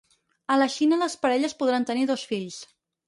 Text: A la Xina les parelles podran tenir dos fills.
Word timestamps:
A 0.53 0.55
la 0.61 0.67
Xina 0.75 0.99
les 1.01 1.17
parelles 1.25 1.55
podran 1.61 1.85
tenir 1.91 2.07
dos 2.13 2.25
fills. 2.33 2.59